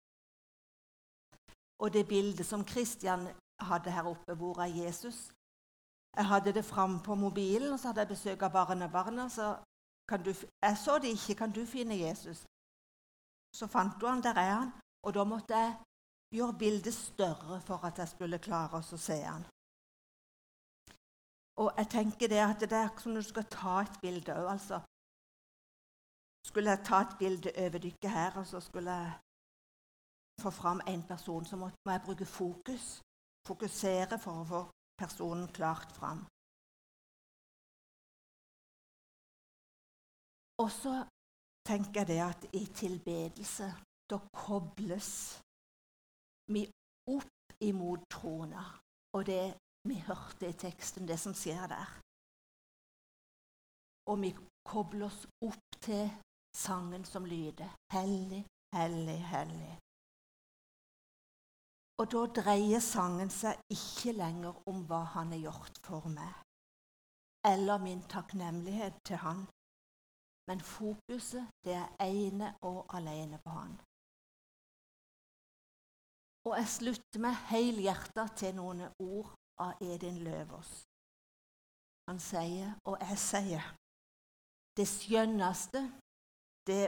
Og 1.83 1.93
det 1.93 2.05
bildet 2.09 2.47
som 2.47 2.65
Kristian 2.73 3.25
hadde 3.61 3.90
her 3.90 4.05
oppe, 4.05 4.35
hvor 4.35 4.61
er 4.61 4.66
Jesus? 4.66 5.33
Jeg 6.16 6.27
hadde 6.27 6.53
det 6.53 6.64
fram 6.64 7.03
på 7.03 7.14
mobilen, 7.14 7.73
og 7.73 7.79
så 7.79 7.88
hadde 7.88 8.01
jeg 8.01 8.09
besøk 8.09 8.42
av 8.42 8.51
barnebarna. 8.51 9.29
Så 9.29 9.57
du, 10.25 10.33
jeg 10.62 10.77
så 10.79 10.99
det 10.99 11.09
ikke. 11.09 11.35
Kan 11.35 11.53
du 11.53 11.66
finne 11.66 11.99
Jesus? 11.99 12.47
Så 13.57 13.66
fant 13.66 14.01
du 14.01 14.07
han, 14.07 14.23
der 14.23 14.35
er 14.35 14.55
han. 14.55 14.73
Og 15.03 15.14
da 15.14 15.25
måtte 15.25 15.55
jeg 15.55 15.77
gjøre 16.35 16.59
bildet 16.59 16.95
større 16.95 17.61
for 17.61 17.85
at 17.85 17.99
jeg 17.99 18.09
skulle 18.09 18.38
klare 18.38 18.81
å 18.81 18.99
se 18.99 19.21
han. 19.23 19.45
Og 21.57 21.73
jeg 21.79 21.88
tenker 21.88 22.29
det 22.29 22.42
at 22.42 22.61
det 22.61 22.73
er 22.73 22.88
som 23.01 23.12
når 23.12 23.25
du 23.25 23.29
skal 23.29 23.47
ta 23.51 23.81
et 23.81 24.01
bilde 24.01 24.33
òg, 24.33 24.49
altså. 24.57 24.81
Skulle 26.47 26.71
jeg 26.71 26.85
ta 26.85 27.01
et 27.01 27.16
bilde 27.19 27.53
over 27.59 27.79
dere 27.79 28.11
her, 28.11 28.37
og 28.38 28.47
så 28.47 28.61
skulle 28.61 28.92
jeg 28.92 29.12
få 30.40 30.51
fram 30.51 30.81
en 30.87 31.03
person, 31.03 31.45
så 31.45 31.57
må 31.57 31.71
jeg 31.87 32.03
bruke 32.05 32.27
fokus. 32.27 33.01
Fokusere 33.47 34.19
for 34.19 34.43
å 34.43 34.49
få 34.49 34.63
personen 34.99 35.47
klart 35.55 35.93
fram. 35.95 36.25
Og 40.63 40.71
så 40.73 40.95
tenker 41.69 42.01
jeg 42.01 42.09
det 42.09 42.21
at 42.25 42.47
i 42.57 42.65
tilbedelse, 42.83 43.69
da 44.11 44.19
kobles 44.33 45.11
vi 46.53 46.65
opp 47.13 47.57
imot 47.61 48.07
trona. 48.11 48.65
Og 49.15 49.27
det 49.27 49.55
vi 49.89 49.99
hørte 50.09 50.49
i 50.49 50.59
teksten, 50.59 51.09
det 51.09 51.19
som 51.21 51.35
skjer 51.35 51.67
der. 51.71 51.91
Og 54.11 54.21
vi 54.23 54.31
kobler 54.67 55.07
oss 55.09 55.27
opp 55.45 55.81
til 55.83 56.09
sangen 56.57 57.05
som 57.05 57.27
lyder 57.27 57.69
Hellig, 57.93 58.45
hellig, 58.75 59.19
hellig. 59.35 59.75
Og 61.97 62.11
da 62.13 62.23
dreier 62.39 62.83
sangen 62.85 63.31
seg 63.33 63.61
ikke 63.73 64.13
lenger 64.19 64.57
om 64.69 64.83
hva 64.89 65.01
han 65.15 65.33
har 65.33 65.41
gjort 65.47 65.79
for 65.87 66.09
meg, 66.13 66.33
eller 67.53 67.81
min 67.81 68.03
takknemlighet 68.13 68.99
til 69.09 69.23
han, 69.23 69.47
men 70.49 70.61
fokuset 70.61 71.49
det 71.65 71.75
er 71.79 71.89
ene 72.05 72.53
og 72.69 72.85
alene 72.99 73.41
på 73.45 73.55
han. 73.57 73.79
Og 76.47 76.53
jeg 76.61 76.69
slutter 76.77 77.25
meg 77.25 77.41
helhjertet 77.49 78.37
til 78.39 78.55
noen 78.61 78.85
ord 79.03 79.33
av 79.65 79.81
Edin 79.83 80.21
Løvaas. 80.23 80.85
Han 82.07 82.21
sier, 82.23 82.77
og 82.87 83.01
jeg 83.03 83.19
sier, 83.19 83.65
det 84.77 84.87
skjønneste, 84.87 85.81
det 86.69 86.85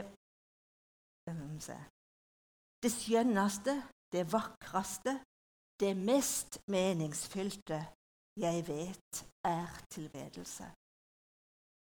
Det 2.83 2.91
skjønneste, 2.91 3.73
det 4.13 4.23
vakreste, 4.33 5.13
det 5.79 5.93
mest 5.97 6.59
meningsfylte 6.67 7.79
jeg 8.45 8.67
vet, 8.67 9.13
er 9.43 9.67
tilbedelse. 9.89 10.67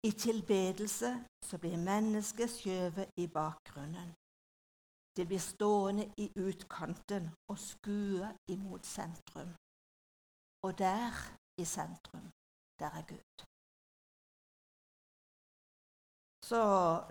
I 0.08 0.10
tilbedelse 0.10 1.10
så 1.48 1.58
blir 1.58 1.76
mennesket 1.76 2.50
skjøvet 2.50 3.08
i 3.16 3.26
bakgrunnen. 3.26 4.14
Det 5.16 5.26
blir 5.28 5.42
stående 5.52 6.04
i 6.24 6.26
utkanten 6.46 7.28
og 7.50 7.58
skue 7.58 8.28
imot 8.54 8.86
sentrum. 8.86 9.52
Og 10.64 10.78
der, 10.78 11.12
i 11.62 11.64
sentrum, 11.64 12.26
der 12.80 12.90
er 13.00 13.04
Gud. 13.12 13.44
Så 16.48 16.62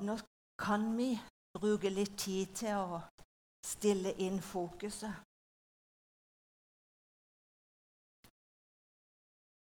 nå 0.08 0.18
kan 0.66 0.98
vi 0.98 1.10
bruke 1.60 1.90
litt 1.90 2.18
tid 2.18 2.56
til 2.62 2.76
å 2.76 3.02
stille 3.70 4.12
inn 4.18 4.40
fokuset. 4.42 5.29